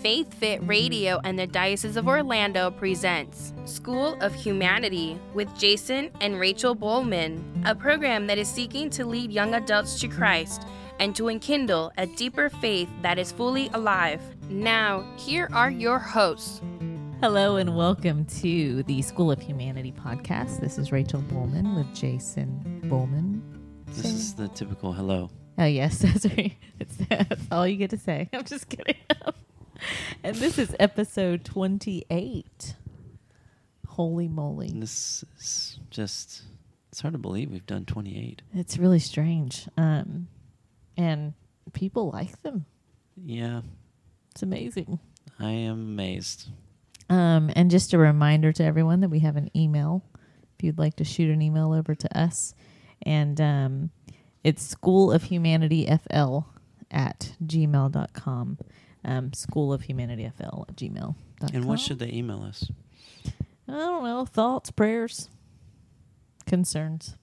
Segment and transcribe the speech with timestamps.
[0.00, 6.40] Faith Fit Radio and the Diocese of Orlando presents School of Humanity with Jason and
[6.40, 10.62] Rachel Bowman, a program that is seeking to lead young adults to Christ
[10.98, 14.22] and to enkindle a deeper faith that is fully alive.
[14.48, 16.62] Now, here are your hosts.
[17.20, 20.60] Hello and welcome to the School of Humanity podcast.
[20.60, 23.42] This is Rachel Bowman with Jason Bowman.
[23.88, 25.28] This is the typical hello.
[25.60, 26.56] Oh yes, that's right.
[26.80, 28.30] It's, that's all you get to say.
[28.32, 28.96] I'm just kidding.
[30.24, 32.74] and this is episode 28.
[33.86, 34.72] Holy moly!
[34.74, 36.44] This is just
[36.88, 38.40] it's hard to believe we've done 28.
[38.54, 40.28] It's really strange, um,
[40.96, 41.34] and
[41.74, 42.64] people like them.
[43.22, 43.60] Yeah,
[44.30, 44.98] It's amazing.
[45.38, 46.48] I am amazed.
[47.10, 50.02] Um, and just a reminder to everyone that we have an email
[50.56, 52.54] if you'd like to shoot an email over to us.
[53.02, 53.90] And um,
[54.44, 56.40] it's School of Humanity FL
[56.90, 58.58] at gmail.com.
[59.04, 61.16] Um, School of Humanity FL at gmail.com.
[61.54, 62.70] And what should they email us?
[63.68, 64.24] I don't know.
[64.26, 65.28] Thoughts, prayers,
[66.46, 67.16] concerns,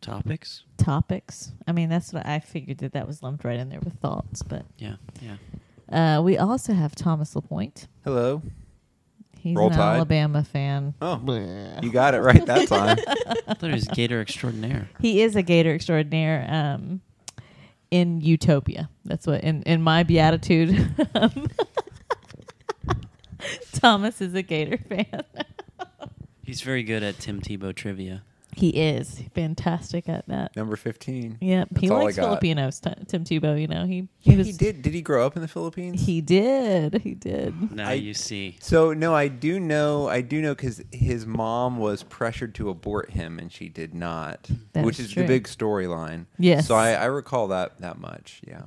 [0.00, 0.62] Topics?
[0.78, 1.52] topics.
[1.66, 4.42] I mean, that's what I figured that that was lumped right in there with thoughts.
[4.42, 6.16] But Yeah, yeah.
[6.18, 7.86] uh, we also have Thomas LaPointe.
[8.04, 8.40] Hello.
[9.42, 9.96] He's Roll an Tide.
[9.96, 10.94] Alabama fan.
[11.00, 11.18] Oh,
[11.82, 12.98] you got it right that time.
[13.48, 14.90] I thought he was Gator extraordinaire.
[15.00, 17.00] He is a gator extraordinaire um,
[17.90, 18.90] in Utopia.
[19.06, 20.94] That's what in in my beatitude.
[23.72, 25.24] Thomas is a gator fan.
[26.44, 28.22] He's very good at Tim Tebow trivia.
[28.54, 30.54] He is fantastic at that.
[30.56, 31.38] Number 15.
[31.40, 32.24] Yep, he That's all I likes got.
[32.24, 32.80] Filipinos.
[32.80, 34.82] T- Tim Tebow, you know he he was He did.
[34.82, 36.00] Did he grow up in the Philippines?
[36.04, 37.72] he did he did.
[37.72, 38.56] Now I- you see.
[38.60, 40.08] so no, I do know.
[40.08, 44.48] I do know because his mom was pressured to abort him, and she did not,
[44.72, 45.22] That which is is true.
[45.22, 46.26] the big storyline.
[46.38, 46.66] Yes.
[46.66, 48.40] So I, I recall that that much.
[48.46, 48.62] Yeah.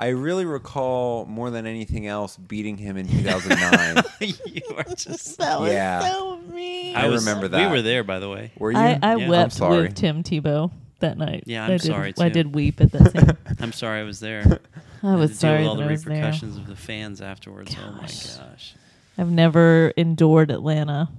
[0.00, 4.04] I really recall more than anything else beating him in 2009.
[4.46, 5.36] you are just.
[5.38, 6.00] That was Yeah.
[6.00, 6.96] so mean.
[6.96, 7.66] I was- remember that.
[7.70, 8.50] We were there, by the way.
[8.58, 8.78] Were you?
[8.78, 9.24] I, I Yeah.
[9.24, 9.82] I'm wept sorry.
[9.82, 11.44] with Tim Tebow that night.
[11.46, 13.56] Yeah, I I'm did, sorry, I did weep at that scene.
[13.60, 14.60] I'm sorry I was there.
[15.02, 16.14] I Had was to deal sorry with all that the I there.
[16.16, 17.74] repercussions of the fans afterwards.
[17.78, 18.36] Oh my Gosh.
[18.36, 18.74] gosh.
[19.18, 21.10] I've never endured Atlanta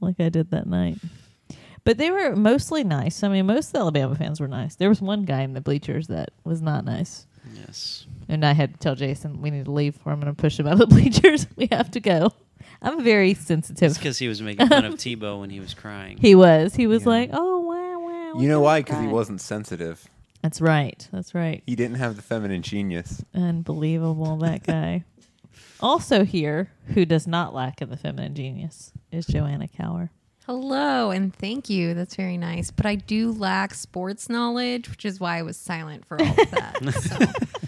[0.00, 0.98] like I did that night.
[1.84, 3.22] But they were mostly nice.
[3.22, 4.74] I mean, most of the Alabama fans were nice.
[4.76, 7.26] There was one guy in the bleachers that was not nice.
[7.54, 8.06] Yes.
[8.28, 10.58] And I had to tell Jason, we need to leave or I'm going to push
[10.58, 11.46] him out of the bleachers.
[11.56, 12.30] we have to go.
[12.82, 13.90] I'm very sensitive.
[13.90, 16.18] It's because he was making fun of Tebow when he was crying.
[16.18, 16.74] He was.
[16.74, 17.08] He was Yeah.
[17.08, 17.98] like, oh, wow,
[18.34, 18.40] wow.
[18.40, 18.80] You know why?
[18.80, 20.08] Because he that." wasn't sensitive.
[20.42, 21.08] That's right.
[21.10, 21.62] That's right.
[21.66, 23.24] He didn't have the feminine genius.
[23.34, 25.04] Unbelievable, that guy.
[25.80, 30.10] also here, who does not lack in the feminine genius, is Joanna Cower.
[30.46, 31.92] Hello and thank you.
[31.92, 32.70] That's very nice.
[32.70, 36.50] But I do lack sports knowledge, which is why I was silent for all of
[36.52, 36.92] that.
[36.94, 37.16] So.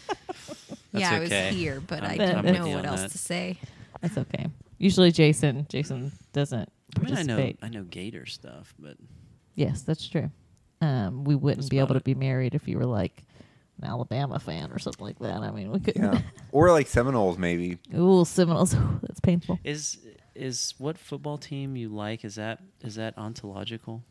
[0.93, 3.11] yeah, I was here, but I I'm- don't I'm know what else that.
[3.13, 3.59] to say.
[4.01, 4.47] That's okay.
[4.79, 7.53] Usually Jason Jason doesn't I mean, I know.
[7.63, 8.97] I know Gator stuff, but
[9.55, 10.31] Yes, that's true.
[10.81, 13.23] Um, we wouldn't That's be able about to be married if you were like
[13.83, 15.39] an Alabama fan or something like that.
[15.43, 16.03] I mean, we couldn't.
[16.03, 16.21] Yeah.
[16.53, 17.79] or like Seminoles, maybe.
[17.95, 18.75] Ooh, Seminoles.
[19.03, 19.59] that's painful.
[19.65, 19.99] is
[20.35, 22.25] is what football team you like?
[22.25, 24.03] Is that is that ontological?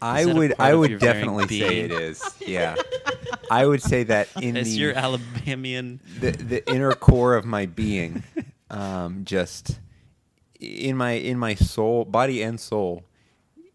[0.00, 2.22] I that would I would your very definitely say it is.
[2.40, 2.74] Yeah.
[3.60, 6.00] I would say that in Is the, your Alabamian?
[6.20, 8.22] the the inner core of my being,
[8.70, 9.78] um, just
[10.60, 13.04] in my in my soul, body and soul,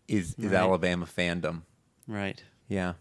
[0.07, 0.53] is is Right.
[0.55, 1.61] Alabama fandom.
[2.07, 2.43] Right.
[2.67, 2.93] Yeah.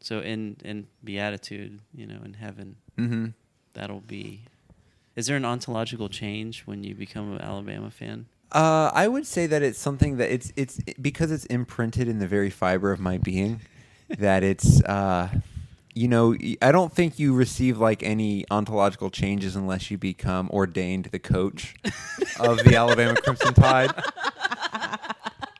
[0.00, 3.26] So in in beatitude, you know, in heaven, Mm-hmm.
[3.74, 4.44] that'll be.
[5.16, 8.26] Is there an ontological change when you become an Alabama fan?
[8.52, 12.26] Uh, I would say that it's something that it's it's because it's imprinted in the
[12.28, 13.60] very fiber of my being
[14.18, 15.28] that it's uh,
[15.94, 21.06] you know I don't think you receive like any ontological changes unless you become ordained
[21.06, 21.74] the coach
[22.38, 23.92] of the Alabama Crimson Tide.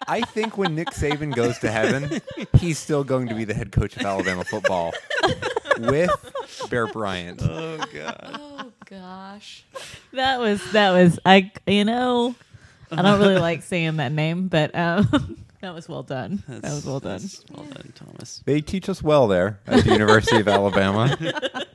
[0.06, 2.20] I think when Nick Saban goes to heaven,
[2.58, 4.92] he's still going to be the head coach of Alabama football
[5.78, 6.10] with
[6.68, 7.40] Bear Bryant.
[7.42, 8.30] Oh God.
[8.34, 9.64] Oh gosh.
[10.12, 11.52] That was that was I.
[11.66, 12.34] You know,
[12.90, 16.42] I don't really like saying that name, but um, that was well done.
[16.48, 17.20] that was well done.
[17.20, 18.42] that's Well done, Thomas.
[18.44, 21.16] They teach us well there at the University of Alabama.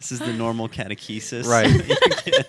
[0.00, 1.66] This is the normal catechesis, Right.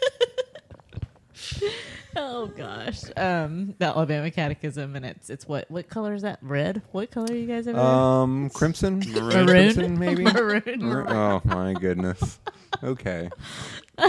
[2.16, 6.40] Oh gosh, um, the Alabama Catechism, and it's it's what what color is that?
[6.42, 6.82] Red.
[6.92, 7.86] What color are you guys over there?
[7.86, 9.48] Um, crimson, Maroon.
[9.48, 10.24] Crimson, maybe.
[10.24, 10.80] Maroon.
[10.80, 12.40] Mar- Oh my goodness.
[12.84, 13.30] Okay.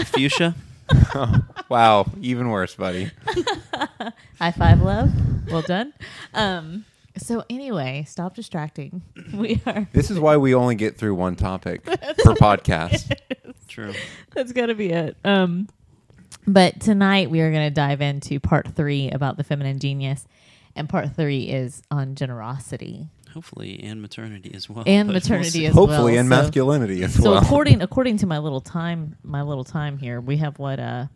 [0.05, 0.55] Fuchsia.
[1.69, 3.09] Wow, even worse, buddy.
[4.39, 5.09] High five, love.
[5.49, 5.93] Well done.
[6.33, 6.85] Um,
[7.17, 9.01] So anyway, stop distracting.
[9.33, 9.87] We are.
[9.93, 11.95] This is why we only get through one topic per
[12.35, 13.13] podcast.
[13.69, 13.93] True.
[14.33, 15.15] That's got to be it.
[15.23, 15.69] Um,
[16.45, 20.27] but tonight we are going to dive into part three about the feminine genius,
[20.75, 24.83] and part three is on generosity Hopefully, and maternity as well.
[24.87, 25.65] and but we'll maternity see.
[25.67, 26.19] as Hopefully, well.
[26.21, 27.41] and So- masculinity as So well.
[27.41, 31.07] So according according to my little time, my little time here, we have what uh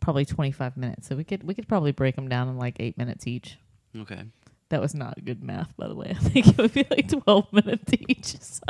[0.00, 1.08] probably twenty five minutes.
[1.08, 3.58] So we could we could probably break them down in like eight minutes each.
[3.96, 4.22] Okay.
[4.70, 6.08] That was not good math, by the way.
[6.10, 8.36] I think it would be like twelve minutes each.
[8.40, 8.68] Sorry.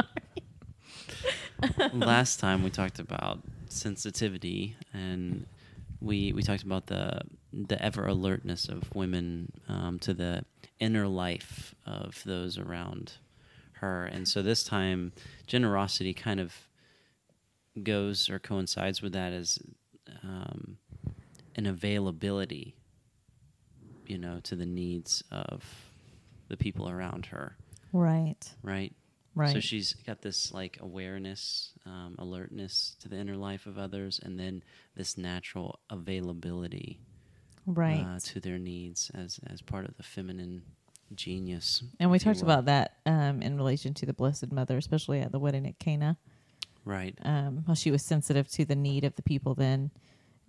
[1.92, 3.38] Last time we talked about
[3.68, 5.46] sensitivity, and
[6.00, 7.20] we we talked about the
[7.52, 10.44] the ever alertness of women um, to the
[10.82, 13.12] inner life of those around
[13.74, 15.12] her, and so this time
[15.46, 16.52] generosity kind of
[17.82, 19.58] goes or coincides with that as
[20.22, 20.76] um,
[21.56, 22.74] an availability,
[24.06, 25.64] you know, to the needs of
[26.48, 27.56] the people around her,
[27.92, 28.52] Right.
[28.62, 28.92] right?
[29.34, 29.52] Right.
[29.54, 34.38] So she's got this like awareness, um, alertness to the inner life of others, and
[34.38, 34.62] then
[34.94, 37.00] this natural availability
[37.66, 38.04] right.
[38.06, 40.62] uh, to their needs as as part of the feminine
[41.14, 41.82] genius.
[42.00, 45.38] and we talked about that um, in relation to the Blessed Mother, especially at the
[45.38, 46.16] wedding at Cana.
[46.86, 49.90] right, Um, how she was sensitive to the need of the people then,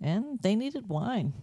[0.00, 1.34] and they needed wine.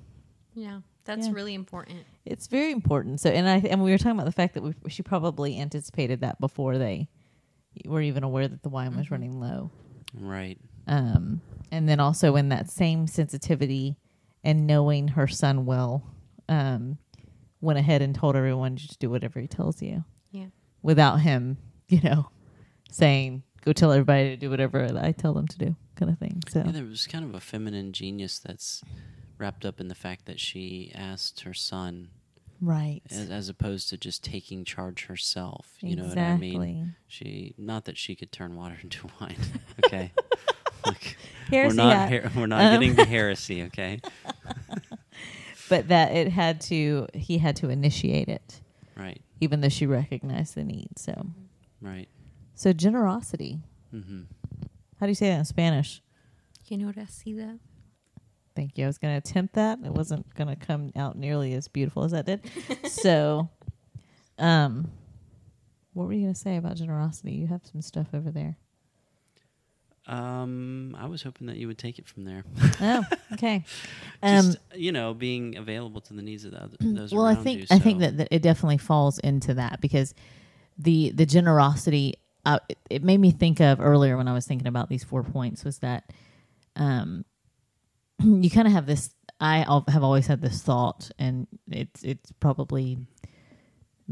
[0.55, 1.33] Yeah, that's Yeah.
[1.33, 1.99] really important.
[2.25, 3.19] It's very important.
[3.19, 6.21] So, and I and we were talking about the fact that we, she probably anticipated
[6.21, 7.07] that before they
[7.85, 9.69] were even aware that the wine was running low.
[10.19, 10.57] right,
[10.87, 11.41] Um,
[11.71, 13.95] and then also in that same sensitivity
[14.43, 16.03] and knowing her son well,
[16.49, 16.97] um,
[17.61, 20.47] went ahead and told everyone just do whatever he tells you Yeah.
[20.81, 21.57] without him,
[21.87, 22.29] you know,
[22.91, 26.41] saying go tell everybody to do whatever I tell them to do, kind of thing.
[26.49, 26.71] So yeah.
[26.71, 28.83] There was kind of a feminine genius that's
[29.37, 32.09] wrapped up in the fact that she asked her son,
[32.59, 35.67] right, as, as opposed to just taking charge herself.
[35.81, 36.95] You know what I mean?
[37.07, 39.37] She not that she could turn water into wine.
[39.85, 40.11] Okay.
[41.51, 42.11] Look, we're not hat.
[42.23, 43.63] her- we're not Um, getting to heresy.
[43.63, 43.99] Okay.
[45.69, 48.61] But that it had to, he had to initiate it,
[48.97, 49.21] Right.
[49.39, 50.89] even though she recognized the need.
[50.99, 51.27] So,
[51.79, 52.09] Right.
[52.55, 53.61] so generosity.
[53.93, 54.23] Mm-hmm.
[54.99, 56.01] How do you say that in Spanish?
[56.67, 57.57] You know what I see that?
[58.53, 58.83] Thank you.
[58.83, 59.79] I was going to attempt that.
[59.85, 62.41] It wasn't going to come out nearly as beautiful as that did.
[62.91, 63.49] so,
[64.37, 64.91] um,
[65.93, 67.31] what were you going to say about generosity?
[67.31, 68.57] You have some stuff over there.
[70.07, 72.43] Um, I was hoping that you would take it from there.
[72.81, 73.03] Oh,
[73.33, 73.63] okay.
[74.23, 77.35] Um, Just you know, being available to the needs of the other, those well, I
[77.35, 77.67] think you.
[77.69, 80.13] I think that, that it definitely falls into that because
[80.77, 82.15] the the generosity
[82.45, 85.23] uh, it, it made me think of earlier when I was thinking about these four
[85.23, 86.11] points was that
[86.75, 87.25] um
[88.23, 92.97] you kind of have this I have always had this thought and it's it's probably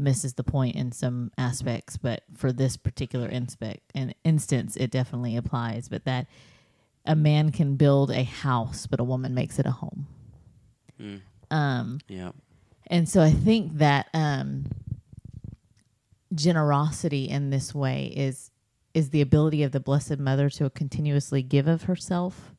[0.00, 5.36] misses the point in some aspects but for this particular inspect and instance it definitely
[5.36, 6.26] applies but that
[7.06, 10.06] a man can build a house but a woman makes it a home
[11.00, 11.20] Mm,
[11.50, 12.32] um yeah.
[12.88, 14.66] and so I think that um,
[16.34, 18.50] generosity in this way is
[18.92, 22.54] is the ability of the Blessed Mother to continuously give of herself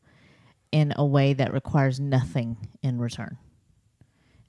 [0.72, 3.38] in a way that requires nothing in return.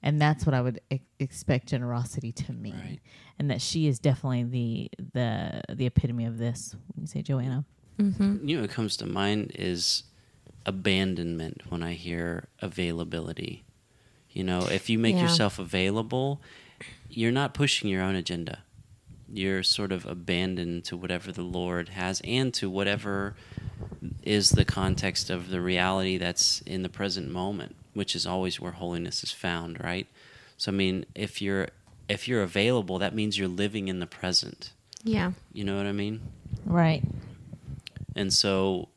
[0.05, 2.99] And that's what I would e- expect generosity to mean, Right.
[3.39, 6.75] and that she is definitely the the the epitome of this.
[6.93, 7.65] When you say Joanna,
[7.99, 8.47] Mm-hmm.
[8.49, 10.03] You know, what comes to mind is
[10.65, 13.63] abandonment when I hear availability.
[14.31, 15.23] You know, if you make Yeah.
[15.23, 16.41] yourself available,
[17.09, 18.63] you're not pushing your own agenda.
[19.31, 23.35] You're sort of abandoned to whatever the Lord has and to whatever
[24.23, 28.71] is the context of the reality that's in the present moment, which is always where
[28.73, 30.07] holiness is found, right?
[30.57, 31.69] So I mean, if you're
[32.09, 34.71] if you're available, that means you're living in the present.
[35.03, 35.31] Yeah.
[35.51, 36.21] You know what I mean?
[36.65, 37.03] right?
[38.15, 38.89] And so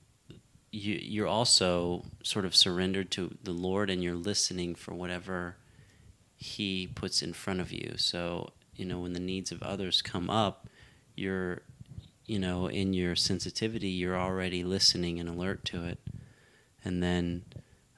[0.71, 5.57] you you're also sort of surrendered to the Lord and you're listening for whatever
[6.37, 7.95] he puts in front of you.
[7.97, 10.69] So, you know, when the needs of others come up,
[11.15, 11.63] you're
[12.27, 15.99] you know, in your sensitivity, you're already listening and alert to it.
[16.85, 17.45] And then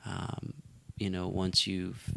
[0.05, 0.53] um,
[0.99, 2.11] you know, once you've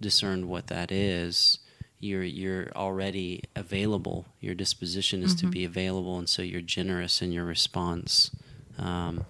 [0.00, 1.58] discerned what that is,
[1.98, 4.26] you're you're already available.
[4.40, 5.50] Your disposition is to Mhm.
[5.50, 8.30] be available, and so you're generous in your response.
[8.78, 9.24] Um,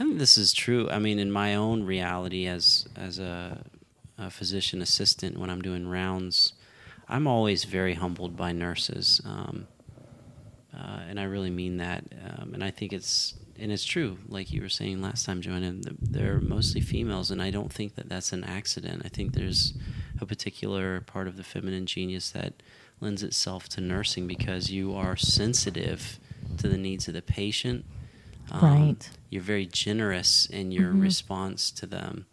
[0.00, 0.88] I think this is true.
[0.90, 3.64] I mean, in my own reality as as a,
[4.16, 6.52] a physician assistant, when I'm doing rounds,
[7.08, 9.66] I'm always very humbled by nurses, um,
[10.74, 12.04] uh, and I really mean that.
[12.38, 15.74] Um, and I think it's and it's true, like you were saying last time, Joanna.
[16.00, 19.02] They're mostly females, and I don't think that that's an accident.
[19.04, 19.74] I think there's
[20.20, 22.54] a particular part of the feminine genius that
[23.00, 26.18] lends itself to nursing because you are sensitive
[26.58, 27.84] to the needs of the patient.
[28.50, 29.10] Um, Right.
[29.30, 31.02] You're very generous in your Mhm.
[31.02, 32.26] response to them,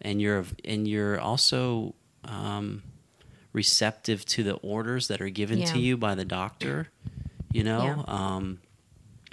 [0.00, 1.94] and you're and you're also
[2.24, 2.82] um,
[3.52, 5.72] receptive to the orders that are given Yeah.
[5.72, 6.88] to you by the doctor.
[7.52, 8.14] You know, Yeah.
[8.36, 8.58] um,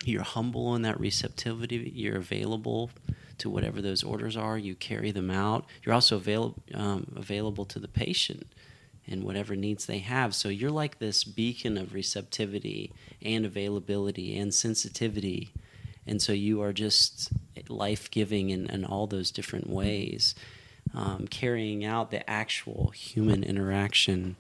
[0.08, 1.92] you're humble in that receptivity.
[1.94, 2.92] You're available
[3.38, 4.58] to whatever those orders are.
[4.58, 5.66] You carry them out.
[5.84, 8.48] You're also avail- um, available to the patient
[9.08, 10.34] and whatever needs they have.
[10.34, 15.52] So you're like this beacon of receptivity and availability and sensitivity.
[16.08, 17.32] And so you are just
[17.68, 20.36] life giving in, in all those different ways,
[20.94, 24.36] um, carrying out the actual human interaction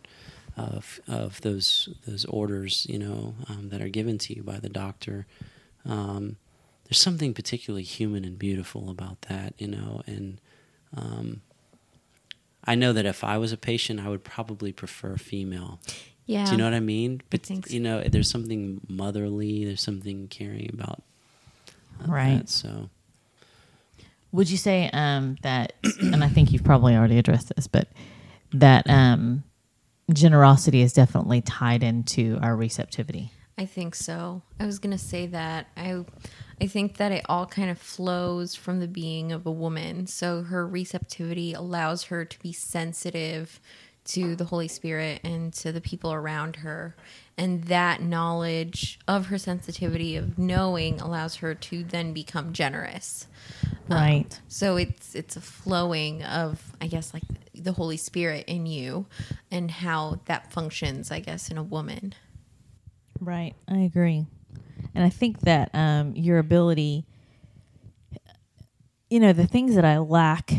[0.57, 4.69] of, of those those orders, you know, um, that are given to you by the
[4.69, 5.25] doctor.
[5.85, 6.37] Um,
[6.85, 10.39] there's something particularly human and beautiful about that, you know, and
[10.95, 11.41] um,
[12.63, 15.79] I know that if I was a patient, I would probably prefer female.
[16.25, 16.45] Yeah.
[16.45, 17.21] Do you know what I mean?
[17.29, 17.73] But think so.
[17.73, 19.65] you know, there's something motherly.
[19.65, 21.03] There's something caring about.
[22.03, 22.39] uh, Right.
[22.39, 22.89] that, so
[24.31, 27.87] Would you say um, that, and I think you've probably already addressed this, but
[28.53, 29.43] that um,
[30.11, 33.31] generosity is definitely tied into our receptivity?
[33.57, 34.41] I think so.
[34.59, 35.67] I was gonna say that.
[35.77, 36.03] I
[36.61, 40.07] I think that it all kind of flows from the being of a woman.
[40.07, 43.59] So her receptivity allows her to be sensitive
[44.05, 46.95] to the Holy Spirit and to the people around her.
[47.37, 53.27] And that knowledge of her sensitivity of knowing allows her to then become generous.
[53.89, 54.39] Um, Right.
[54.47, 59.05] so it's it's a flowing of I guess like the Holy Spirit in you
[59.49, 62.13] and how that functions, I guess, in a woman.
[63.19, 63.53] Right.
[63.67, 64.25] I agree.
[64.93, 67.05] And I think that um, your ability,
[69.09, 70.51] you know, the things that I lack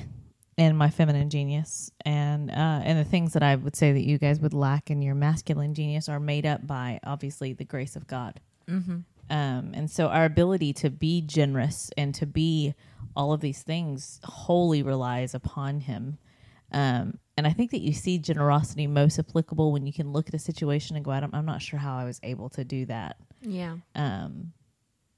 [0.57, 4.19] in my feminine genius and uh, and the things that I would say that you
[4.19, 8.07] guys would lack in your masculine genius are made up by obviously the grace of
[8.07, 8.41] God.
[8.69, 8.99] Mm-hmm.
[9.29, 12.75] Um, and so our ability to be generous and to be
[13.15, 16.19] all of these things wholly relies upon Him.
[16.73, 20.35] Um, and I think that you see generosity most applicable when you can look at
[20.35, 23.17] a situation and go, I'm, I'm not sure how I was able to do that.
[23.43, 23.77] Yeah.
[23.95, 24.53] Um,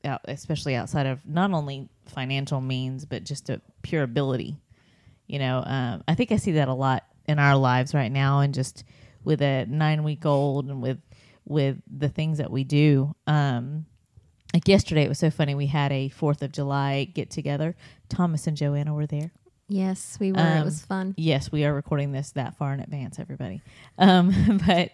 [0.04, 4.56] out, especially outside of not only financial means, but just a pure ability.
[5.26, 8.40] You know, um, I think I see that a lot in our lives right now,
[8.40, 8.84] and just
[9.25, 10.98] with a nine week old and with
[11.44, 13.14] with the things that we do.
[13.26, 13.87] Um,
[14.54, 15.54] like yesterday, it was so funny.
[15.54, 17.76] We had a Fourth of July get together.
[18.08, 19.32] Thomas and Joanna were there.
[19.68, 20.38] Yes, we were.
[20.38, 21.14] it Um, was fun.
[21.16, 23.62] Yes, we are recording this that far in advance, everybody.
[23.98, 24.92] Um, but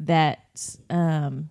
[0.00, 0.40] that
[0.90, 1.50] um,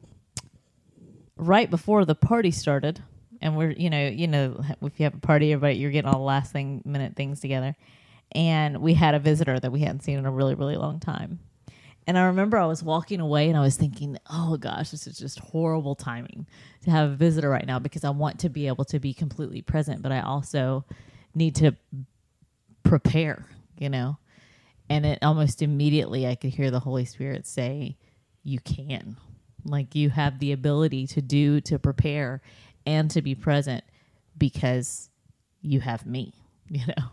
[1.36, 3.02] right before the party started,
[3.42, 6.20] and we're you know you know if you have a party, everybody you're getting all
[6.20, 7.76] the last thing minute things together,
[8.32, 11.40] and we had a visitor that we hadn't seen in a really really long time.
[12.08, 15.20] And I remember I was walking away and I was thinking, oh gosh, this is
[15.20, 16.48] just horrible timing
[16.84, 19.62] to have a visitor right now because I want to be able to be completely
[19.62, 20.84] present, but I also
[21.36, 21.76] need to
[22.84, 23.46] prepare,
[23.78, 24.18] you know?
[24.90, 27.98] And it almost immediately I could hear the Holy Spirit say,
[28.44, 29.18] You can.
[29.64, 32.42] Like you have the ability to do, to prepare,
[32.86, 33.84] and to be present
[34.38, 35.10] because
[35.62, 36.34] you have me,
[36.70, 37.06] you know?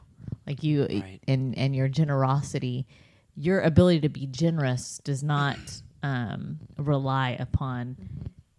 [0.46, 1.20] Like you Right.
[1.28, 2.86] and and your generosity,
[3.36, 5.58] your ability to be generous does not
[6.02, 7.96] um, rely upon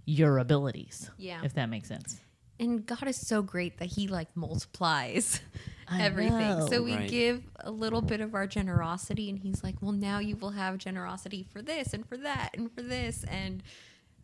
[0.06, 1.10] your abilities.
[1.18, 1.42] Yeah.
[1.44, 2.20] If that makes sense.
[2.60, 5.40] And God is so great that He like multiplies
[5.88, 6.60] I everything.
[6.60, 6.68] know.
[6.68, 7.10] So we Right.
[7.10, 10.78] give a little bit of our generosity, and He's like, "Well, now you will have
[10.78, 13.64] generosity for this and for that and for this." And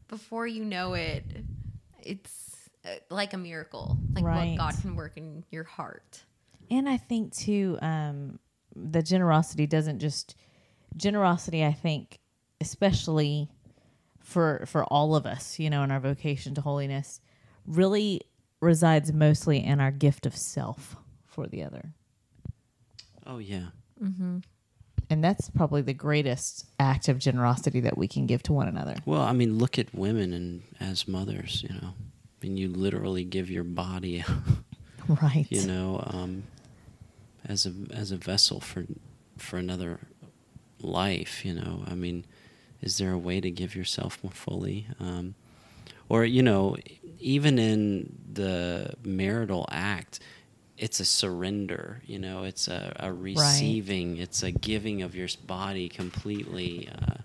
[0.08, 1.24] before you know it,
[2.04, 4.50] it's uh, like a miracle, like Right.
[4.52, 6.24] what God can work in your heart.
[6.70, 8.40] And I think too, um,
[8.76, 10.36] the generosity doesn't just
[10.98, 11.64] generosity.
[11.64, 12.20] I think,
[12.60, 13.50] especially
[14.20, 17.22] for for all of us, you know, in our vocation to holiness,
[17.68, 18.22] really
[18.62, 20.96] resides mostly in our gift of self
[21.26, 21.92] for the other,
[23.28, 23.68] oh yeah,
[25.10, 28.96] and that's probably the greatest act of generosity that we can give to one another.
[29.06, 31.94] Well, I mean, look at women and as mothers, you know.
[31.94, 34.24] I mean, you literally give your body,
[35.08, 35.48] Right.
[35.50, 36.44] you know, um,
[37.48, 38.86] as a as a vessel for
[39.38, 40.00] for another
[40.82, 41.46] life.
[41.46, 42.26] You know, I mean,
[42.82, 44.88] is there a way to give yourself more fully?
[45.00, 45.36] Um,
[46.10, 46.78] or you know,
[47.26, 50.20] even in the marital act,
[50.78, 52.02] it's a surrender.
[52.06, 54.18] You know, it's a, a receiving.
[54.18, 57.16] It's a giving of your body completely uh,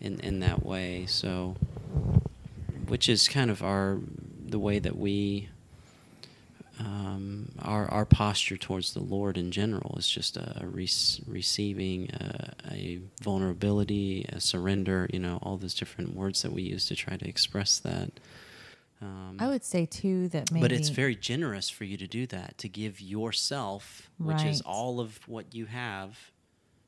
[0.00, 1.06] in in that way.
[1.06, 1.56] So,
[2.88, 3.98] which is kind of our
[4.44, 5.48] the way that we
[6.80, 12.10] um, our our posture towards the Lord in general is just a, a rec- receiving,
[12.10, 15.08] a, a vulnerability, a surrender.
[15.12, 18.10] You know, all those different words that we use to try to express that.
[19.00, 22.26] Um, I would say too that maybe but it's very generous for you to do
[22.26, 26.18] that, to give yourself, which is all of what you have,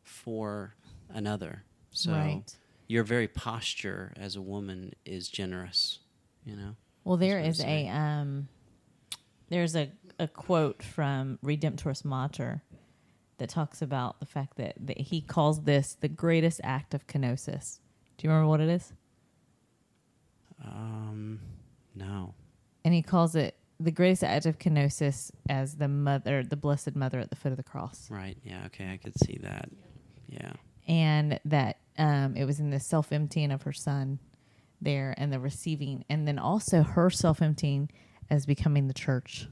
[0.02, 0.74] for
[1.08, 1.62] another.
[1.92, 2.42] So Right.
[2.88, 6.00] your very posture as a woman is generous.
[6.44, 6.76] You know.
[7.04, 8.48] Well, there is a um,
[9.48, 12.62] there's a, a quote from Redemptoris Mater
[13.38, 17.78] that talks about the fact that, that he calls this the greatest act of kenosis.
[18.16, 18.92] Do you remember what it is?
[20.64, 21.40] Um,
[21.94, 22.34] no.
[22.84, 27.18] And he calls it the greatest act of kenosis as the mother, the blessed mother
[27.18, 28.08] at the foot of the cross.
[28.10, 28.36] Right.
[28.44, 28.62] Yeah.
[28.66, 28.90] Okay.
[28.92, 29.68] I could see that.
[30.28, 30.52] Yeah.
[30.86, 34.18] and that um, it was in the self emptying of her son
[34.80, 37.90] there and the receiving, and then also her self emptying
[38.30, 39.48] as becoming the church.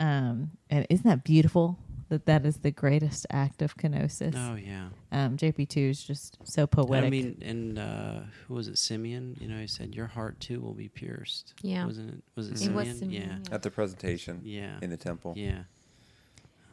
[0.00, 1.78] Um, and isn't that beautiful
[2.10, 4.34] that that is the greatest act of kenosis?
[4.36, 4.88] Oh yeah.
[5.10, 7.06] Um, JP2 is just so poetic.
[7.06, 8.76] I mean, and uh, who was it?
[8.78, 9.36] Simeon.
[9.40, 11.86] You know, he said, "Your heart too will be pierced." Yeah.
[11.86, 12.22] Wasn't it?
[12.36, 12.74] Was it It Simeon?
[12.76, 13.38] was Simeon, Yeah.
[13.48, 13.54] yeah.
[13.54, 14.76] At the presentation Yeah.
[14.82, 15.32] in the temple.
[15.36, 15.62] Yeah.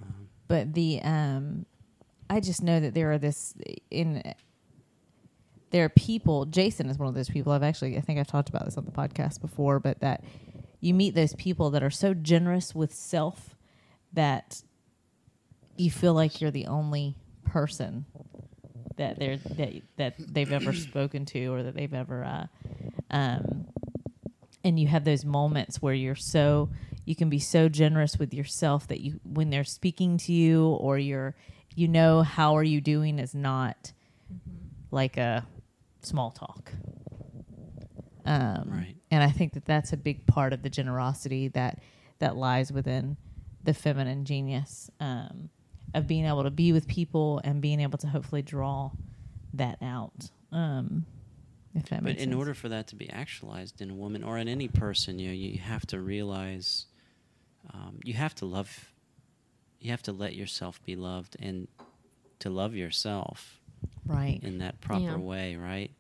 [0.02, 1.66] Um, but the um
[2.30, 3.54] i just know that there are this
[3.90, 4.22] in
[5.72, 8.50] there are people jason is one of those people i've actually i think i've talked
[8.50, 10.24] about this on the podcast before but that
[10.82, 13.56] you meet those people that are so generous with self
[14.14, 14.62] that
[15.80, 17.16] you feel like you're the only
[17.46, 18.06] person
[18.98, 22.46] that they're that, that they've ever spoken to or that they've ever uh,
[23.12, 23.68] um,
[24.64, 26.70] and you have those moments where you're so
[27.06, 30.98] you can be so generous with yourself that you when they're speaking to you or
[30.98, 31.36] you're
[31.76, 33.94] you know how are you doing is not
[34.92, 35.46] like a
[36.02, 36.72] small talk
[38.26, 38.96] um, Right.
[39.12, 41.80] and i think that that's a big part of the generosity that
[42.20, 43.16] that lies within
[43.64, 45.50] the feminine genius um,
[45.94, 48.92] of being able to be with people and being able to hopefully draw
[49.54, 51.06] that out um,
[51.74, 52.36] if that but in sense.
[52.36, 55.34] order for that to be actualized in a woman or in any person, you know,
[55.34, 56.86] you have to realize
[57.74, 58.94] um, you have to love.
[59.80, 61.68] You have to let yourself be loved and
[62.40, 63.60] to love yourself
[64.08, 65.18] right in that proper Yeah.
[65.18, 65.92] way, right?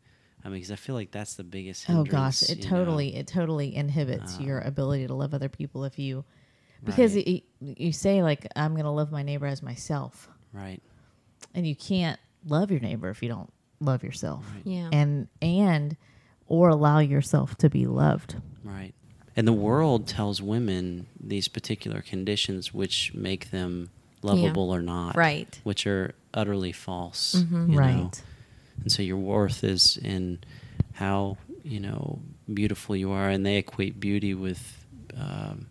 [0.44, 1.90] I mean, because I feel like that's the biggest.
[1.90, 2.70] Oh gosh, it you know?
[2.70, 6.26] totally it totally inhibits Um, your ability to love other people if you
[6.84, 7.28] because Right.
[7.28, 10.82] it, you say like I'm going to love my neighbor as myself Right.
[11.54, 14.46] and you can't love your neighbor if you don't love yourself.
[14.54, 14.62] Right.
[14.66, 14.90] Yeah.
[14.92, 15.98] And and
[16.48, 18.36] or allow yourself to be loved.
[18.64, 18.94] Right.
[19.36, 23.90] And the world tells women these particular conditions which make them
[24.24, 25.16] lovable or not.
[25.16, 25.60] Right.
[25.64, 27.36] Which are utterly false.
[27.36, 27.74] Mhm.
[27.74, 27.96] you right.
[27.98, 28.12] know?
[28.82, 30.40] And so your worth is in
[30.94, 32.20] how, you know,
[32.52, 33.30] beautiful you are.
[33.30, 34.86] And they equate beauty with.
[35.16, 35.68] Um,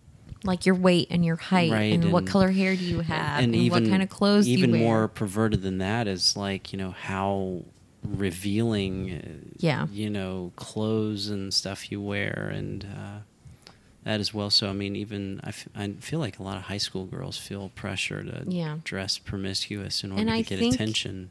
[0.46, 3.54] like your weight and your height Right, and, what color hair do you have and,
[3.54, 4.98] even what kind of clothes even do you wear.
[4.98, 7.62] more perverted than that is like you know how
[8.04, 9.87] revealing uh, Yeah.
[9.90, 13.70] you know clothes and stuff you wear and uh,
[14.04, 16.64] that as well so i mean even I, f- I feel like a lot of
[16.64, 18.78] high school girls feel pressure to Yeah.
[18.85, 21.30] dress promiscuous in order And to I get attention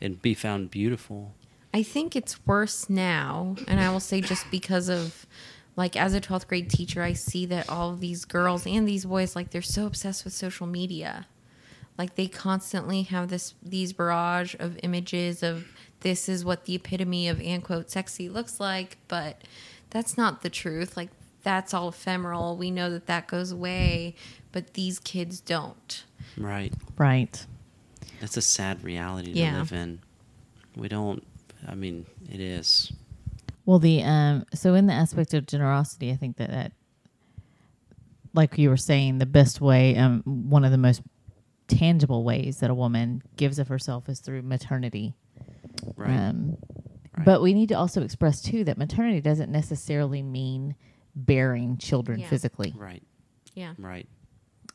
[0.00, 1.34] and be found beautiful
[1.74, 5.24] I think it's worse now, and I will say just because of
[5.76, 9.04] like as a 12th grade teacher, I see that all of these girls and these
[9.06, 11.26] boys like they're so obsessed with social media.
[11.98, 15.66] Like they constantly have this these barrage of images of
[16.00, 19.42] this is what the epitome of "and quote sexy looks like, but
[19.90, 20.96] that's not the truth.
[20.96, 21.10] Like
[21.42, 22.56] that's all ephemeral.
[22.56, 24.14] We know that that goes away,
[24.52, 26.04] but these kids don't.
[26.38, 27.44] right Right.
[28.20, 29.58] that's a sad reality to Yeah.
[29.58, 30.00] live in
[30.76, 31.22] we don't
[31.68, 32.90] i mean it is
[33.64, 36.72] Well, the um, so in the aspect of generosity, I think that that,
[38.34, 41.02] like you were saying, the best way, um, one of the most
[41.68, 45.14] tangible ways that a woman gives of herself is through maternity.
[45.96, 46.56] right Um,
[47.16, 47.26] Right.
[47.26, 50.74] But we need to also express too that maternity doesn't necessarily mean
[51.14, 52.28] bearing children Yeah.
[52.28, 53.02] physically, right
[53.54, 53.74] Yeah.
[53.78, 54.08] right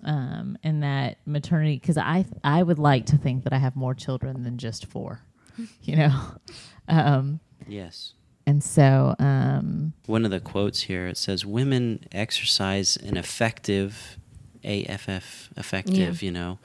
[0.04, 3.96] um, and that maternity because I I would like to think that I have more
[3.96, 5.22] children than just four,
[5.82, 6.14] you know,
[6.88, 8.14] um, yes
[8.48, 14.18] and so um, one of the quotes here it says women exercise an effective
[14.64, 16.58] aff effective you know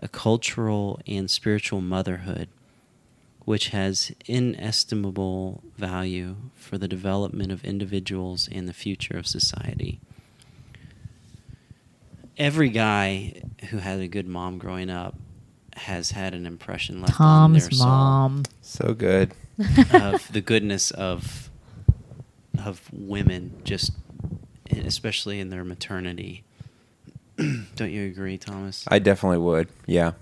[0.00, 2.48] a cultural and spiritual motherhood
[3.44, 10.00] which has inestimable value for the development of individuals and the future of society
[12.36, 15.16] every guy who had a good mom growing up
[15.74, 18.42] has had an impression left on their soul mom.
[18.60, 19.32] So good.
[19.92, 21.50] Of the goodness of
[22.64, 23.92] of women, just
[24.70, 26.44] especially in their maternity.
[27.76, 28.84] Don't you agree, Thomas?
[28.88, 29.68] I definitely would.
[29.86, 30.12] Yeah.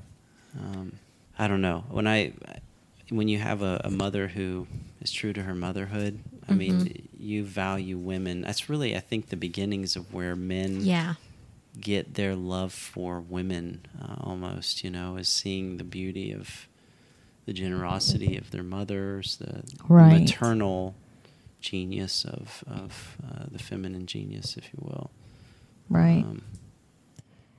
[0.59, 0.93] um,
[1.39, 2.33] I don't know when I
[3.09, 4.67] when you have a, a mother who
[5.01, 6.21] is true to her motherhood.
[6.49, 8.43] I mean, you value women.
[8.43, 11.15] That's really, I think, the beginnings of where men Yeah.
[11.81, 13.87] get their love for women.
[14.01, 16.67] Uh, almost, you know, is seeing the beauty of
[17.51, 20.21] the generosity of their mothers, the Right.
[20.21, 20.95] maternal
[21.61, 25.11] genius of of uh, the feminine genius, if you will.
[25.89, 26.25] Right.
[26.25, 26.43] Um,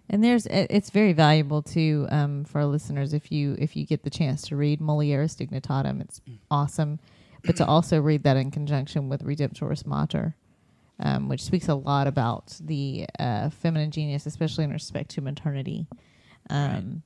[0.09, 4.03] And there's it's very valuable too um, for our listeners if you if you get
[4.03, 5.99] the chance to read Mulieris Dignitatem.
[5.99, 6.99] It's awesome,
[7.43, 10.35] but to also read that in conjunction with Redemptoris Mater,
[10.99, 15.85] um, which speaks a lot about the uh, feminine genius, especially in respect to maternity.
[16.49, 17.01] Um, Right.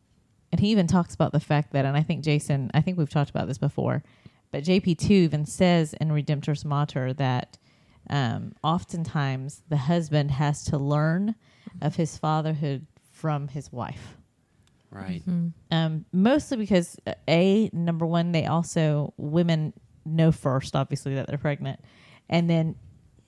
[0.56, 3.10] And he even talks about the fact that, and I think Jason, I think we've
[3.10, 4.04] talked about this before,
[4.52, 7.58] but JP two even says in Redemptoris Mater that
[8.10, 11.36] um, oftentimes the husband has to learn
[11.82, 14.16] of his fatherhood from his wife.
[14.92, 15.22] right.
[15.72, 19.74] Um, mostly because uh, a number one, they also women
[20.06, 21.82] know first, obviously that they're pregnant,
[22.30, 22.78] and then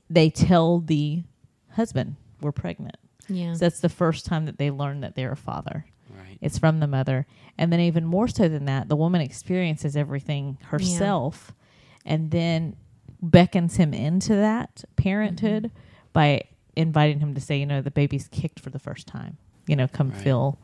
[0.09, 1.25] they tell the
[1.71, 2.95] husband we're pregnant.
[3.27, 3.51] Yeah.
[3.51, 5.85] So that's the first time that they learn that they're a father.
[6.17, 6.38] Right.
[6.41, 7.25] It's from the mother,
[7.58, 11.53] and then even more so than that, the woman experiences everything herself,
[12.06, 12.75] and then
[13.21, 15.71] beckons him into that parenthood
[16.13, 16.43] by
[16.75, 19.38] inviting him to say, you know, the baby's kicked for the first time.
[19.67, 20.21] You know, come Right.
[20.21, 20.60] feel.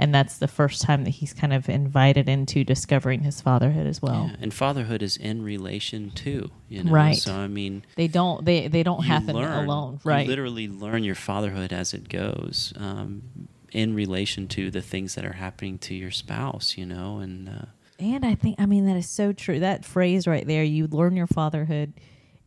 [0.00, 4.00] And that's the first time that he's kind of invited into discovering his fatherhood as
[4.00, 4.30] well.
[4.30, 6.50] Yeah, and fatherhood is in relation too.
[6.68, 6.92] You know?
[6.92, 7.16] Right.
[7.16, 10.26] So I mean, They don't they they don't happen learn, alone, you right?
[10.26, 15.34] literally learn your fatherhood as it goes, um, in relation to the things that are
[15.34, 16.76] happening to your spouse.
[16.76, 17.64] You know, and uh,
[17.98, 19.60] And I think, I mean, that is so true.
[19.60, 21.92] That phrase right there, you learn your fatherhood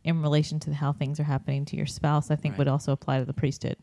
[0.04, 2.58] in relation to how things are happening to your spouse, I think Right.
[2.58, 3.76] would also apply to the priesthood.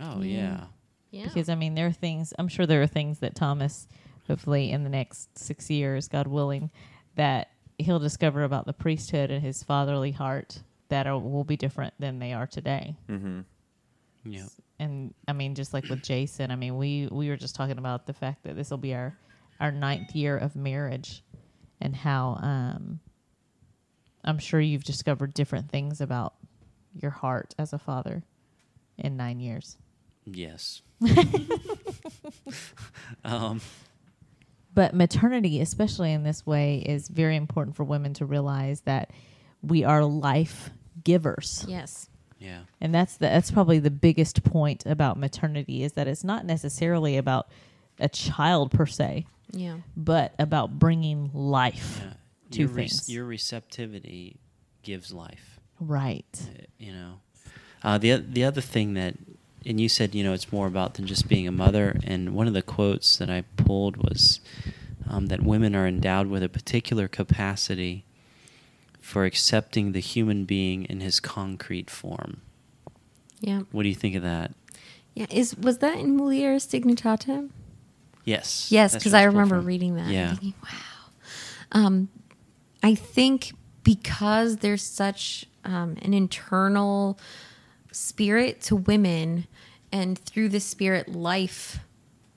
[0.00, 0.26] oh Yeah.
[0.28, 0.64] yeah,
[1.10, 1.24] Yeah.
[1.24, 3.88] Because, I mean, there are things, I'm sure there are things that Thomas,
[4.26, 6.70] hopefully in the next six years, God willing,
[7.14, 11.94] that he'll discover about the priesthood and his fatherly heart that are, will be different
[11.98, 12.96] than they are today.
[13.08, 13.40] Mm-hmm.
[14.26, 14.46] yeah,
[14.78, 18.06] and I mean, just like with Jason, I mean, we we were just talking about
[18.06, 19.16] the fact that this will be our
[19.60, 21.22] our ninth year of marriage,
[21.80, 23.00] and how um,
[24.24, 26.34] I'm sure you've discovered different things about
[27.00, 28.24] your heart as a father
[28.98, 29.76] in nine years.
[30.24, 30.82] yes.
[33.24, 33.60] um,
[34.72, 39.10] But maternity, especially in this way, is very important for women to realize that
[39.62, 40.70] we are life
[41.02, 41.64] givers.
[41.68, 42.08] yes.
[42.44, 46.44] Yeah, And that's the, that's probably the biggest point about maternity is that it's not
[46.44, 47.48] necessarily about
[47.98, 49.26] a child per se.
[49.50, 49.76] Yeah.
[49.96, 52.14] but about bringing life yeah.
[52.50, 53.08] to your, rec- things.
[53.08, 54.36] your receptivity
[54.82, 55.60] gives life.
[55.78, 56.24] right.
[56.42, 57.20] uh, you know
[57.84, 59.14] uh, the the other thing that
[59.64, 62.48] and you said you know it's more about than just being a mother and one
[62.48, 64.40] of the quotes that I pulled was
[65.08, 68.04] um, that women are endowed with a particular capacity
[69.04, 72.40] for accepting the human being in his concrete form.
[73.38, 73.60] Yeah.
[73.70, 74.52] What do you think of that?
[75.12, 75.26] Yeah.
[75.30, 77.50] Is was that in Mulieris Dignitatem?
[78.24, 78.72] Yes.
[78.72, 79.66] Yes, because I remember from.
[79.66, 80.08] reading that.
[80.08, 80.30] Yeah.
[80.30, 80.78] thinking, wow.
[81.72, 82.08] Um,
[82.82, 87.18] I think because there's such um, an internal
[87.92, 89.46] spirit to women,
[89.92, 91.80] and through the spirit, life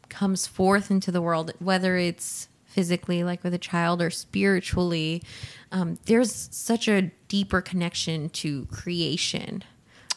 [0.10, 2.49] comes forth into the world, whether it's
[2.81, 5.23] physically, like with a child, or spiritually.
[5.71, 9.63] Um, there's such a deeper connection to creation,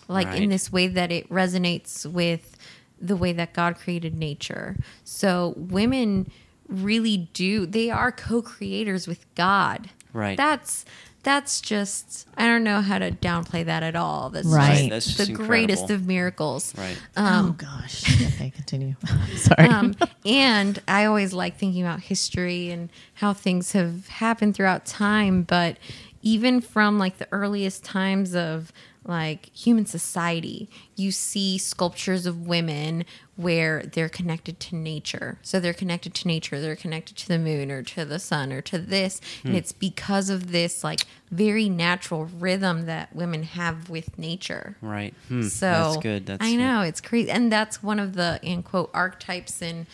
[0.09, 0.43] like Right.
[0.43, 2.59] in this way that it resonates with
[3.01, 4.77] the way that God created nature.
[5.05, 6.31] So women
[6.69, 9.89] really do they are co-creators with God.
[10.13, 10.37] Right.
[10.37, 10.85] That's
[11.23, 14.31] that's just I don't know how to downplay that at all.
[14.31, 14.77] That's Right.
[14.79, 16.75] just That's just the greatest of miracles.
[16.77, 16.99] Right.
[17.17, 18.05] oh gosh.
[18.35, 18.95] okay, continue.
[19.37, 19.69] Sorry.
[19.69, 25.43] Um, and I always like thinking about history and how things have happened throughout time.
[25.43, 25.77] But
[26.23, 28.73] even from like the earliest times of
[29.05, 33.05] like human society, you see sculptures of women
[33.37, 35.39] where they're connected to nature.
[35.43, 38.61] So they're connected to nature, they're connected to the moon or to the sun or
[38.63, 39.21] to this.
[39.45, 44.77] And it's because of this like very natural rhythm that women have with nature.
[44.83, 45.15] Right.
[45.29, 46.27] Hmm, So that's good.
[46.27, 46.59] That's I good.
[46.59, 49.87] know it's crazy, and that's one of the in quote archetypes in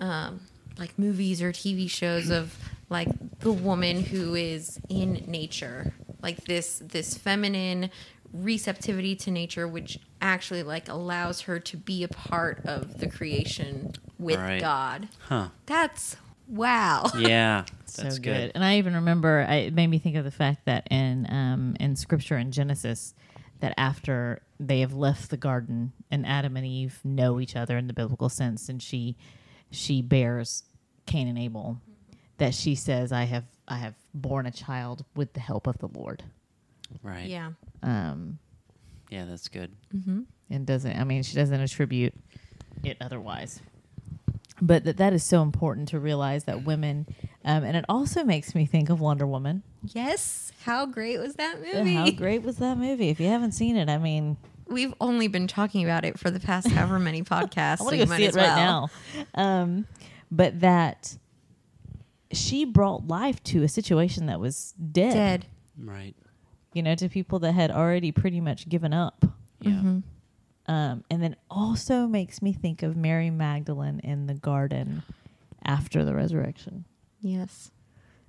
[0.00, 0.40] um,
[0.78, 2.56] like movies or TV shows of
[2.88, 3.08] like
[3.40, 7.90] the woman who is in nature, like this this feminine
[8.32, 13.92] receptivity to nature, which actually like allows her to be a part of the creation
[14.18, 14.60] with Right.
[14.60, 15.08] God.
[15.20, 15.48] Huh.
[15.66, 17.10] That's wow.
[17.16, 17.64] Yeah.
[17.84, 18.52] so That's good.
[18.54, 21.76] And I even remember I, it made me think of the fact that in um,
[21.80, 23.14] in scripture in Genesis
[23.60, 27.86] that after they have left the garden and Adam and Eve know each other in
[27.86, 29.16] the biblical sense, and she
[29.70, 30.64] she bears
[31.06, 31.80] Cain and Abel,
[32.38, 35.88] that she says, "I have I have born a child with the help of the
[35.88, 36.24] Lord."
[37.02, 37.26] Right.
[37.26, 37.52] Yeah.
[37.82, 38.38] Um,
[39.10, 39.72] Yeah, that's good.
[40.50, 42.14] and doesn't I mean she doesn't attribute
[42.84, 43.60] it otherwise.
[44.60, 47.06] But that that is so important to realize that women,
[47.44, 49.62] um, and it also makes me think of Wonder Woman.
[49.84, 50.50] Yes.
[50.64, 51.94] How great was that movie?
[51.94, 53.08] How great was that movie?
[53.08, 54.36] If you haven't seen it, I mean,
[54.66, 57.80] We've only been talking about it for the past however many podcasts.
[57.80, 58.90] I want to you go see it as right well.
[59.34, 59.62] now.
[59.62, 59.86] Um,
[60.30, 61.16] but that
[62.32, 65.46] she brought life to a situation that was dead, Dead.
[65.82, 66.14] Right.
[66.72, 69.24] You know, to people that had already pretty much given up.
[69.60, 69.72] Yeah.
[69.72, 69.98] Mm-hmm.
[70.70, 75.02] Um, and then also makes me think of Mary Magdalene in the garden
[75.64, 76.84] after the resurrection.
[77.20, 77.70] Yes.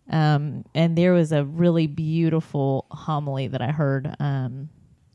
[0.09, 4.15] Um, and there was a really beautiful homily that I heard.
[4.19, 4.69] Um,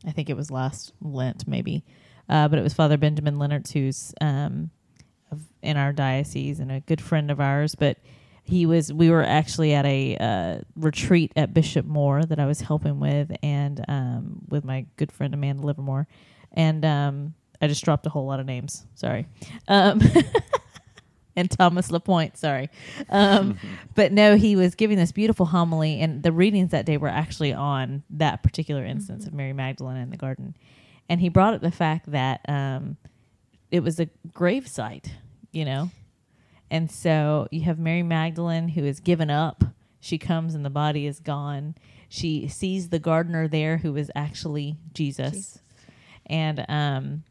[0.07, 1.83] I think it was last Lent, maybe,
[2.29, 4.71] uh, but it was Father Benjamin Leonard, who's um,
[5.33, 7.75] of, in our diocese and a good friend of ours.
[7.75, 7.99] But
[8.45, 8.93] he was.
[8.93, 13.33] We were actually at a uh, retreat at Bishop Moore that I was helping with,
[13.43, 16.07] and um, with my good friend Amanda Livermore,
[16.53, 18.85] and um, I just dropped a whole lot of names.
[18.95, 19.27] Sorry.
[19.67, 20.03] Um,
[21.37, 22.37] and Thomas Lapointe.
[22.37, 22.69] Sorry,
[23.09, 23.59] um,
[23.95, 27.55] but no, he was giving this beautiful homily, and the readings that day were actually
[27.55, 30.55] on that particular instance of Mary Magdalene in the garden,
[31.09, 32.99] and he brought up the fact that um,
[33.71, 35.15] it was a grave site,
[35.51, 35.91] you know,
[36.71, 39.65] and so you have Mary Magdalene who is given up.
[40.01, 41.75] She comes and the body is gone.
[42.09, 45.59] She sees the gardener there who is actually Jesus, Jesus.
[46.27, 47.25] and um,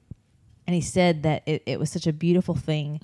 [0.65, 2.99] and he said that it, it was such a beautiful thing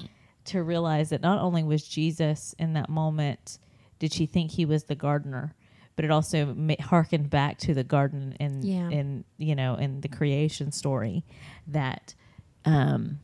[0.45, 3.59] to realize that not only was Jesus in that moment,
[3.99, 5.53] did she think he was the gardener,
[5.95, 8.89] but it also ma- harkened back to the garden in Yeah.
[8.89, 11.23] in you know in the creation story
[11.67, 12.15] that
[12.65, 13.19] um,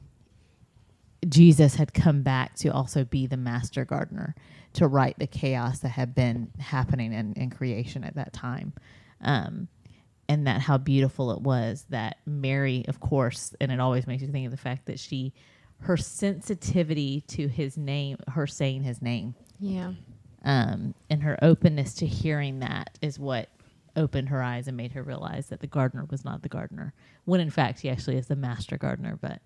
[1.27, 4.35] Jesus had come back to also be the master gardener
[4.73, 8.73] to right the chaos that had been happening in, in creation at that time.
[9.21, 9.67] Um,
[10.27, 14.27] and that how beautiful it was that Mary, of course, and it always makes you
[14.29, 15.33] think of the fact that she,
[15.81, 19.93] her sensitivity to his name, her saying his name, Yeah.
[20.43, 23.49] um, and her openness to hearing that is what
[23.95, 26.93] opened her eyes and made her realize that the gardener was not the gardener,
[27.25, 29.17] when in fact he actually is the master gardener.
[29.21, 29.41] But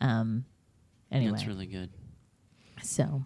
[0.00, 0.44] um,
[1.12, 1.90] anyway, That's really good.
[2.82, 3.24] so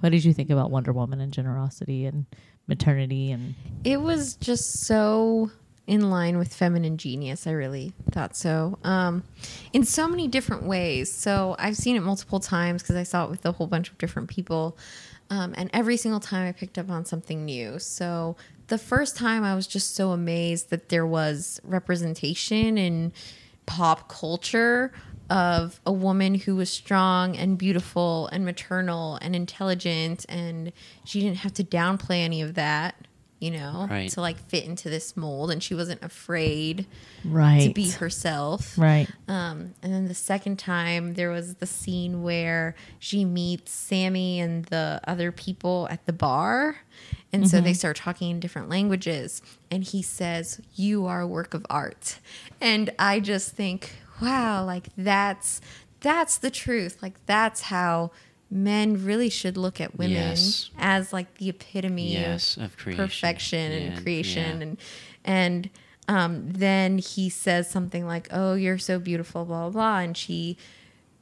[0.00, 2.26] what did you think about Wonder Woman and generosity and
[2.66, 5.50] maternity and It was just so
[5.86, 7.46] in line with feminine genius.
[7.46, 8.78] I really thought so.
[8.84, 9.24] Um,
[9.72, 11.12] in so many different ways.
[11.12, 13.98] So I've seen it multiple times because I saw it with a whole bunch of
[13.98, 14.78] different people.
[15.30, 17.78] Um, and every single time I picked up on something new.
[17.78, 18.36] So
[18.68, 23.12] the first time I was just so amazed that there was representation in
[23.66, 24.92] pop culture
[25.32, 30.72] of a woman who was strong and beautiful and maternal and intelligent and
[31.04, 32.94] she didn't have to downplay any of that
[33.38, 34.10] you know Right.
[34.10, 36.86] to like fit into this mold and she wasn't afraid
[37.24, 42.22] right to be herself right um, and then the second time, there was the scene
[42.22, 46.76] where she meets Sammy and the other people at the bar.
[47.32, 49.40] And so they start talking in different languages.
[49.70, 52.18] And he says, You are a work of art.
[52.60, 55.60] And I just think, wow, like that's
[56.00, 57.02] that's the truth.
[57.02, 58.10] Like that's how
[58.50, 60.70] men really should look at women Yes.
[60.78, 63.04] as like the epitome Yes, of of creation.
[63.04, 64.62] perfection Yeah, and creation yeah.
[64.66, 64.78] and
[65.24, 65.70] and
[66.08, 70.56] um, then he says something like, "Oh, you're so beautiful," blah blah blah, and she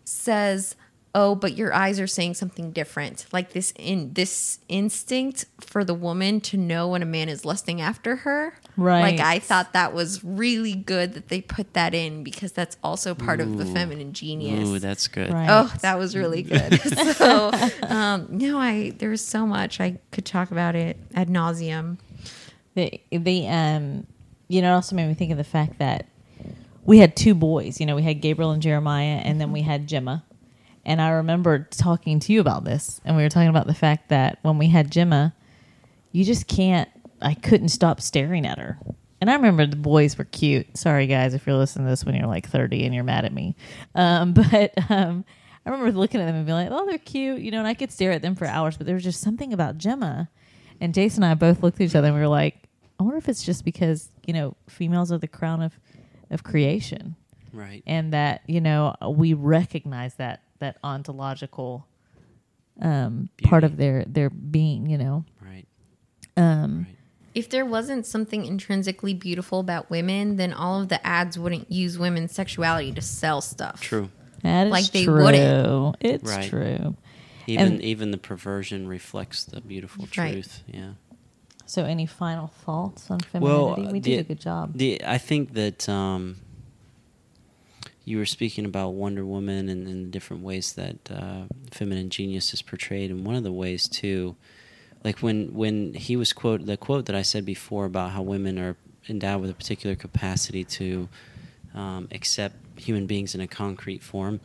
[0.05, 0.75] says,
[1.15, 5.95] "Oh, but your eyes are saying something different." Like this in this instinct for the
[5.95, 8.55] woman to know when a man is lusting after her.
[8.77, 9.19] Right.
[9.19, 13.15] Like I thought that was really good that they put that in because that's also
[13.15, 14.69] part of the feminine genius.
[14.69, 15.33] Ooh, that's good.
[15.33, 15.49] Right.
[15.51, 16.81] Oh, that was really good.
[17.17, 17.51] so,
[17.83, 21.99] um, no, I there was so much I could talk about it ad nauseum.
[22.75, 24.07] the the um
[24.49, 26.07] you know it also made me think of the fact that
[26.85, 29.87] we had two boys you know we had gabriel and jeremiah and then we had
[29.87, 30.25] gemma
[30.85, 34.09] and i remember talking to you about this and we were talking about the fact
[34.09, 35.33] that when we had gemma
[36.13, 36.89] you just can't
[37.23, 38.79] i couldn't stop staring at her
[39.21, 42.15] and i remember the boys were cute sorry guys if you're listening to this when
[42.15, 43.55] you're like 30 and you're mad at me
[43.95, 45.25] um, but um,
[45.67, 47.75] i remember looking at them and being like oh they're cute you know and i
[47.75, 50.29] could stare at them for hours but there was just something about gemma
[50.83, 52.57] and Jason and I both looked at each other and we were like,
[52.99, 55.79] I wonder if it's just because, you know, females are the crown of,
[56.31, 57.17] of creation
[57.53, 57.83] Right.
[57.87, 61.87] and that, you know, we recognize that that ontological
[62.81, 65.27] um, part of their their being, you know.
[65.43, 65.67] Right.
[66.39, 66.97] Um, Right.
[67.35, 71.99] If there wasn't something intrinsically beautiful about women, then all of the ads wouldn't use
[71.99, 73.81] women's sexuality to sell stuff.
[73.81, 74.11] True.
[74.43, 75.23] That is Like they true.
[75.23, 75.97] wouldn't.
[76.01, 76.49] It's Right.
[76.49, 76.97] true.
[77.47, 80.33] Even And- even the perversion reflects the beautiful Right.
[80.33, 80.63] truth.
[80.67, 80.93] Yeah.
[81.67, 83.93] So, any final thoughts on Well, femininity?
[83.93, 84.77] we uh, did a good job.
[84.77, 86.37] The I think that um,
[88.05, 92.53] you were speaking about Wonder Woman and, and the different ways that uh, feminine genius
[92.53, 94.35] is portrayed, and one of the ways too,
[95.05, 98.59] like when when he was quote the quote that I said before about how women
[98.59, 98.77] are
[99.09, 101.09] endowed with a particular capacity to
[101.75, 104.41] um, accept human beings in a concrete form,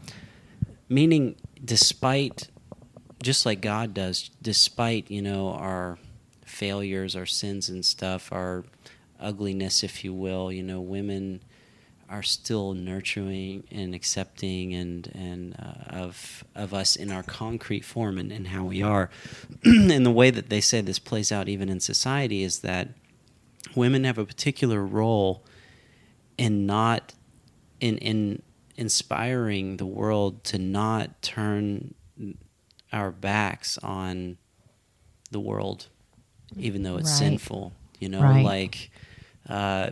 [0.87, 2.49] meaning despite
[3.21, 5.97] just like God does, despite you know our
[6.45, 8.63] failures, our sins and stuff, our
[9.19, 11.41] ugliness, if you will, you know, women
[12.09, 18.17] are still nurturing and accepting and and uh, of of us in our concrete form
[18.17, 19.09] and, and how we are.
[19.65, 22.89] and the way that they say this plays out even in society is that
[23.75, 25.43] women have a particular role
[26.37, 27.13] in not
[27.79, 28.41] in in
[28.77, 31.93] inspiring the world to not turn
[32.91, 34.37] our backs on
[35.31, 35.87] the world
[36.57, 37.19] even though it's Right.
[37.19, 38.43] sinful you know Right.
[38.43, 38.91] like
[39.49, 39.91] uh,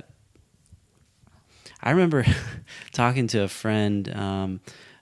[1.83, 2.25] i remember
[2.91, 4.59] talking to a friend um,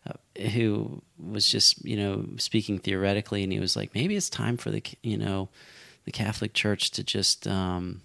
[0.08, 4.58] uh, who was just you know speaking theoretically and he was like maybe it's time
[4.58, 5.48] for the you know
[6.06, 8.02] the catholic church to just um,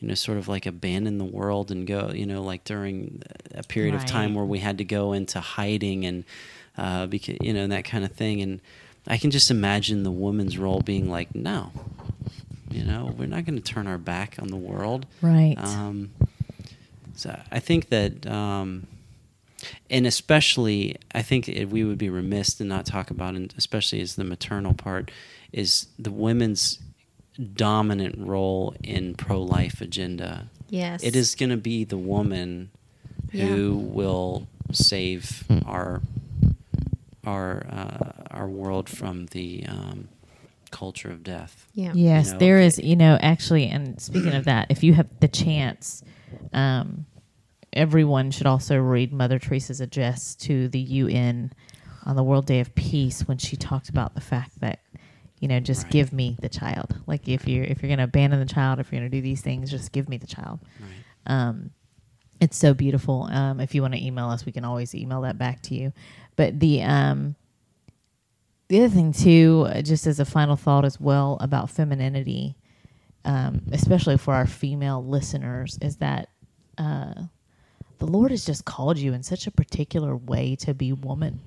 [0.00, 3.22] you know, sort of like abandon the world and go, you know, like during
[3.54, 6.24] a period of time where we had to go into hiding and,
[6.76, 8.42] uh, because, you know, and that kind of thing.
[8.42, 8.60] And
[9.06, 11.72] I can just imagine the woman's role being like, no,
[12.70, 15.06] you know, we're not going to turn our back on the world.
[15.22, 15.56] Right.
[15.56, 16.10] Um,
[17.16, 18.86] so I think that, um,
[19.90, 24.00] and especially, I think it, we would be remiss to not talk about, and especially
[24.00, 25.10] as the maternal part,
[25.52, 26.78] is the women's
[27.54, 30.48] dominant role in pro-life agenda.
[30.68, 31.02] Yes.
[31.02, 32.70] It is going to be the woman
[33.32, 36.00] who will save our
[37.24, 40.08] our uh, our world from the um,
[40.70, 41.66] culture of death.
[41.74, 41.92] Yeah.
[41.94, 44.94] Yes, you know, there if is, you know, actually, and speaking of that, if you
[44.94, 46.02] have the chance,
[46.52, 47.06] um,
[47.72, 51.52] everyone should also read Mother Teresa's address to the UN
[52.04, 54.80] on the World Day of Peace when she talked about the fact that,
[55.40, 55.92] you know, just Right.
[55.92, 56.96] give me the child.
[57.06, 59.20] Like if you're if you're going to abandon the child, if you're going to do
[59.22, 60.60] these things, just give me the child.
[60.80, 60.90] Right.
[61.26, 61.70] Um,
[62.40, 63.24] it's so beautiful.
[63.24, 65.92] Um, if you want to email us, we can always email that back to you.
[66.36, 67.34] But the um,
[68.68, 72.56] the other thing too, uh, just as a final thought as well about femininity,
[73.26, 76.30] um, especially for our female listeners, is that
[76.78, 77.12] uh,
[77.98, 81.40] the Lord has just called you in such a particular way to be woman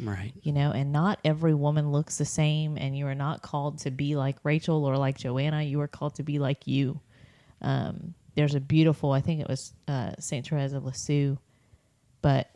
[0.00, 0.32] Right.
[0.42, 3.90] you know, and not every woman looks the same, and you are not called to
[3.90, 5.62] be like Rachel or like Joanna.
[5.62, 7.00] You are called to be like you.
[7.62, 11.36] Um, there's a beautiful, I think it was uh, Saint Therese of Lisieux,
[12.22, 12.50] but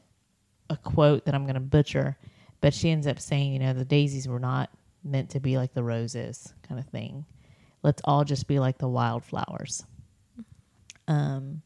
[0.70, 2.16] a quote that I'm going to butcher,
[2.60, 4.70] but she ends up saying, you know, the daisies were not
[5.02, 7.24] meant to be like the roses, kind of thing.
[7.82, 9.84] Let's all just be like the wildflowers.
[11.08, 11.62] Um,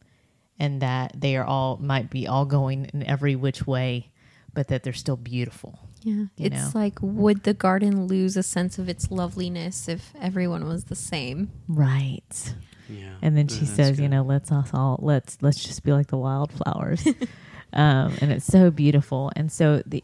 [0.59, 4.11] and that they are all might be all going in every which way,
[4.55, 5.79] but that they're still beautiful.
[6.03, 6.27] Yeah.
[6.39, 6.81] it's know.
[6.81, 11.51] like, would the garden lose a sense of its loveliness if everyone was the same?
[11.69, 12.55] Right.
[12.89, 13.15] Yeah.
[13.21, 16.07] And then she That's says, you know, let's us all let's let's just be like
[16.07, 17.07] the wildflowers.
[17.73, 19.33] um, and it's so beautiful.
[19.35, 20.03] And so the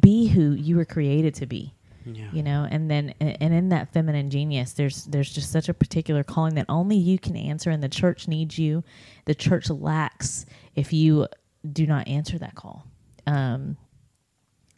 [0.00, 1.74] be who you were created to be.
[2.04, 2.28] Yeah.
[2.32, 6.22] You know, and then and in that feminine genius, there's there's just such a particular
[6.22, 8.82] calling that only you can answer, and the church needs you.
[9.26, 11.26] The church lacks if you
[11.70, 12.86] do not answer that call.
[13.26, 13.76] Um,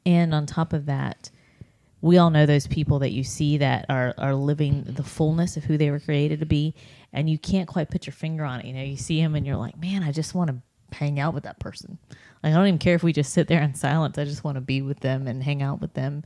[0.05, 1.31] and on top of that,
[2.01, 5.65] we all know those people that you see that are are living the fullness of
[5.65, 6.75] who they were created to be,
[7.13, 8.67] and you can't quite put your finger on it.
[8.67, 10.57] You know, you see him and you're like, man, I just want to
[10.97, 11.99] hang out with that person.
[12.43, 14.19] Like I don't even care if we just sit there in silence.
[14.19, 16.25] I just want to be with them and hang out with them.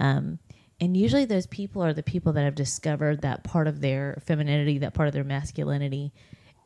[0.00, 0.38] Um,
[0.80, 4.78] and usually those people are the people that have discovered that part of their femininity,
[4.78, 6.12] that part of their masculinity,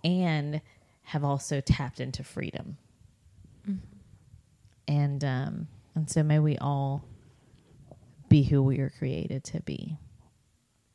[0.02, 0.60] and
[1.02, 2.78] have also tapped into freedom.
[4.86, 7.04] And um, and so may we all
[8.28, 9.98] be who we are created to be,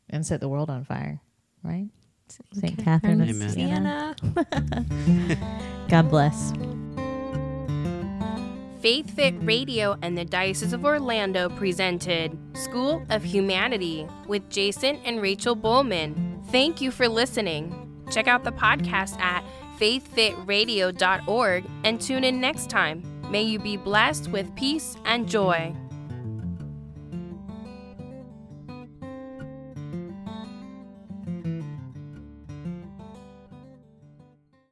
[0.09, 1.21] and set the world on fire,
[1.63, 1.89] right?
[2.53, 3.49] Saint Catherine of Amen.
[3.49, 4.15] Siena.
[5.89, 6.53] God bless.
[8.83, 15.21] Faith Fit Radio and the Diocese of Orlando presented School of Humanity with Jason and
[15.21, 16.43] Rachel Bowman.
[16.49, 18.03] Thank you for listening.
[18.11, 19.45] Check out the podcast at
[19.79, 23.03] faithfitradio.org and tune in next time.
[23.31, 25.73] May you be blessed with peace and joy.